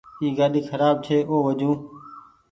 [0.21, 1.77] اي گآڏي کراب ڇي او وجون۔